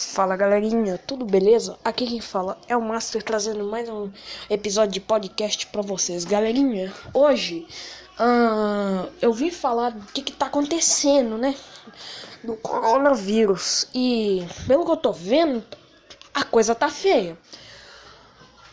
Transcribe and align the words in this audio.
Fala 0.00 0.34
galerinha, 0.34 0.96
tudo 0.96 1.26
beleza? 1.26 1.78
Aqui 1.84 2.06
quem 2.06 2.22
fala 2.22 2.58
é 2.66 2.74
o 2.74 2.80
Master 2.80 3.22
trazendo 3.22 3.64
mais 3.64 3.86
um 3.86 4.10
episódio 4.48 4.94
de 4.94 5.00
podcast 5.00 5.66
pra 5.66 5.82
vocês. 5.82 6.24
Galerinha, 6.24 6.90
hoje 7.12 7.66
uh, 8.18 9.06
eu 9.20 9.30
vim 9.30 9.50
falar 9.50 9.90
do 9.90 10.06
que, 10.06 10.22
que 10.22 10.32
tá 10.32 10.46
acontecendo, 10.46 11.36
né? 11.36 11.54
Do 12.42 12.56
coronavírus. 12.56 13.88
E 13.94 14.42
pelo 14.66 14.86
que 14.86 14.90
eu 14.90 14.96
tô 14.96 15.12
vendo, 15.12 15.62
a 16.32 16.44
coisa 16.44 16.74
tá 16.74 16.88
feia. 16.88 17.36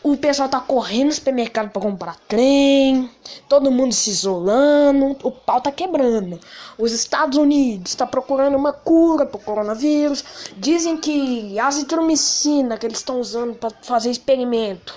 O 0.00 0.16
pessoal 0.16 0.48
tá 0.48 0.60
correndo 0.60 1.06
no 1.06 1.12
supermercado 1.12 1.70
para 1.70 1.82
comprar 1.82 2.16
trem, 2.28 3.10
todo 3.48 3.70
mundo 3.70 3.92
se 3.92 4.10
isolando, 4.10 5.16
o 5.24 5.30
pau 5.32 5.60
tá 5.60 5.72
quebrando. 5.72 6.38
Os 6.78 6.92
Estados 6.92 7.36
Unidos 7.36 7.96
tá 7.96 8.06
procurando 8.06 8.56
uma 8.56 8.72
cura 8.72 9.26
pro 9.26 9.40
coronavírus. 9.40 10.24
Dizem 10.56 10.96
que 10.96 11.58
azitromicina 11.58 12.78
que 12.78 12.86
eles 12.86 12.98
estão 12.98 13.18
usando 13.18 13.56
para 13.56 13.70
fazer 13.82 14.10
experimento. 14.10 14.94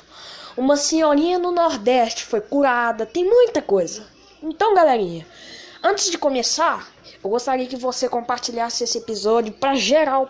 Uma 0.56 0.78
senhorinha 0.78 1.40
no 1.40 1.52
Nordeste 1.52 2.24
foi 2.24 2.40
curada, 2.40 3.04
tem 3.04 3.26
muita 3.26 3.60
coisa. 3.60 4.06
Então, 4.44 4.76
galerinha, 4.76 5.26
antes 5.82 6.12
de 6.12 6.18
começar, 6.18 6.88
eu 7.24 7.30
gostaria 7.30 7.66
que 7.66 7.76
você 7.76 8.08
compartilhasse 8.08 8.84
esse 8.84 9.00
episódio 9.00 9.52
para 9.52 9.74
geral, 9.74 10.30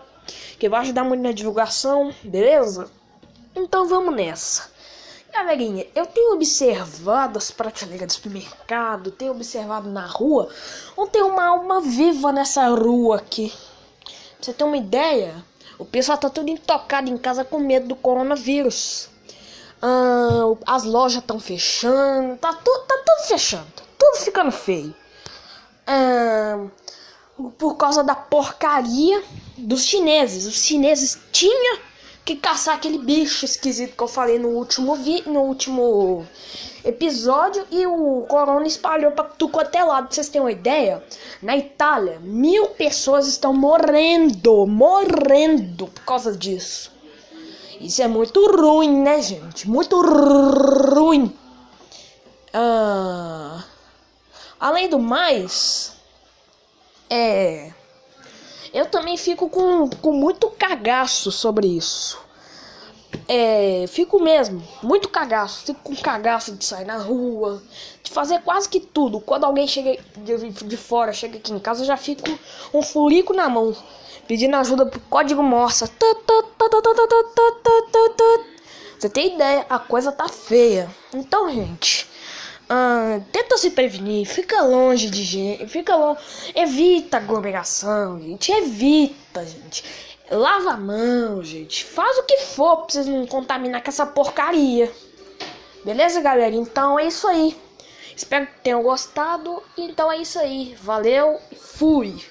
que 0.58 0.68
vai 0.68 0.80
ajudar 0.80 1.04
muito 1.04 1.22
na 1.22 1.32
divulgação, 1.32 2.14
beleza? 2.22 2.90
Então 3.54 3.86
vamos 3.86 4.14
nessa. 4.14 4.70
Galerinha, 5.32 5.86
eu 5.94 6.06
tenho 6.06 6.34
observado 6.34 7.38
as 7.38 7.50
prateleiras 7.50 8.06
do 8.06 8.12
supermercado, 8.12 9.10
tenho 9.10 9.32
observado 9.32 9.88
na 9.88 10.06
rua, 10.06 10.48
não 10.96 11.06
tem 11.06 11.22
uma 11.22 11.46
alma 11.46 11.80
viva 11.80 12.30
nessa 12.32 12.68
rua 12.68 13.16
aqui. 13.16 13.52
Pra 14.02 14.14
você 14.40 14.52
ter 14.52 14.64
uma 14.64 14.76
ideia, 14.76 15.34
o 15.78 15.84
pessoal 15.84 16.18
tá 16.18 16.28
tudo 16.28 16.50
intocado 16.50 17.08
em 17.08 17.16
casa 17.16 17.44
com 17.44 17.58
medo 17.58 17.88
do 17.88 17.96
coronavírus. 17.96 19.08
Ah, 19.80 20.54
as 20.66 20.84
lojas 20.84 21.22
estão 21.22 21.40
fechando, 21.40 22.36
tá, 22.36 22.52
tu, 22.52 22.78
tá 22.86 23.02
tudo 23.04 23.28
fechando, 23.28 23.72
tudo 23.98 24.16
ficando 24.18 24.52
feio. 24.52 24.94
Ah, 25.86 26.66
por 27.58 27.76
causa 27.76 28.04
da 28.04 28.14
porcaria 28.14 29.22
dos 29.56 29.84
chineses. 29.84 30.46
Os 30.46 30.62
chineses 30.62 31.18
tinham 31.32 31.78
que 32.24 32.36
caçar 32.36 32.76
aquele 32.76 32.98
bicho 32.98 33.44
esquisito 33.44 33.96
que 33.96 34.02
eu 34.02 34.08
falei 34.08 34.38
no 34.38 34.48
último 34.50 34.94
vi 34.94 35.22
no 35.26 35.40
último 35.40 36.26
episódio 36.84 37.66
e 37.70 37.86
o 37.86 38.24
corona 38.28 38.66
espalhou 38.66 39.12
para 39.12 39.24
tudo 39.24 39.52
quanto 39.52 39.74
é 39.74 39.84
lado. 39.84 40.06
Pra 40.06 40.14
vocês 40.14 40.28
terem 40.28 40.42
uma 40.42 40.52
ideia, 40.52 41.02
na 41.40 41.56
Itália, 41.56 42.18
mil 42.20 42.68
pessoas 42.68 43.26
estão 43.26 43.52
morrendo, 43.52 44.66
morrendo 44.66 45.86
por 45.88 46.04
causa 46.04 46.36
disso. 46.36 46.92
Isso 47.80 48.00
é 48.02 48.08
muito 48.08 48.44
ruim, 48.46 49.02
né, 49.02 49.20
gente? 49.20 49.68
Muito 49.68 50.00
ruim. 50.00 51.36
Ah, 52.54 53.64
além 54.60 54.88
do 54.88 54.98
mais, 54.98 55.96
é 57.10 57.72
eu 58.72 58.86
também 58.86 59.16
fico 59.16 59.48
com, 59.48 59.88
com 59.88 60.12
muito 60.12 60.48
cagaço 60.50 61.30
sobre 61.30 61.66
isso. 61.66 62.18
É, 63.28 63.84
fico 63.88 64.18
mesmo, 64.20 64.62
muito 64.82 65.08
cagaço. 65.08 65.66
Fico 65.66 65.80
com 65.82 65.94
cagaço 65.96 66.52
de 66.52 66.64
sair 66.64 66.86
na 66.86 66.96
rua, 66.96 67.62
de 68.02 68.10
fazer 68.10 68.40
quase 68.40 68.68
que 68.68 68.80
tudo. 68.80 69.20
Quando 69.20 69.44
alguém 69.44 69.66
chega 69.66 69.98
de, 70.16 70.50
de 70.50 70.76
fora, 70.76 71.12
chega 71.12 71.36
aqui 71.36 71.52
em 71.52 71.58
casa, 71.58 71.82
eu 71.82 71.86
já 71.86 71.96
fico 71.96 72.26
um 72.72 72.82
furico 72.82 73.34
na 73.34 73.48
mão, 73.48 73.76
pedindo 74.26 74.56
ajuda 74.56 74.86
pro 74.86 75.00
código 75.00 75.42
Morsa. 75.42 75.90
Você 78.98 79.08
tem 79.10 79.34
ideia, 79.34 79.66
a 79.68 79.78
coisa 79.78 80.12
tá 80.12 80.28
feia. 80.28 80.88
Então, 81.12 81.52
gente, 81.52 82.08
ah, 82.68 83.20
tenta 83.30 83.58
se 83.58 83.70
prevenir, 83.70 84.26
fica 84.26 84.62
longe 84.62 85.10
de 85.10 85.22
gente, 85.22 85.66
fica 85.66 85.94
longe, 85.96 86.20
evita 86.54 87.18
aglomeração, 87.18 88.20
gente, 88.20 88.50
evita, 88.52 89.44
gente. 89.44 89.84
Lava 90.30 90.70
a 90.70 90.76
mão, 90.78 91.42
gente. 91.44 91.84
Faz 91.84 92.16
o 92.18 92.22
que 92.22 92.38
for 92.38 92.78
pra 92.78 92.86
vocês 92.88 93.06
não 93.06 93.26
contaminar 93.26 93.82
com 93.82 93.90
essa 93.90 94.06
porcaria. 94.06 94.90
Beleza, 95.84 96.22
galera? 96.22 96.54
Então 96.54 96.98
é 96.98 97.06
isso 97.06 97.28
aí. 97.28 97.54
Espero 98.16 98.46
que 98.46 98.60
tenham 98.60 98.82
gostado. 98.82 99.62
Então 99.76 100.10
é 100.10 100.18
isso 100.18 100.38
aí. 100.38 100.74
Valeu 100.80 101.38
e 101.50 101.56
fui. 101.56 102.24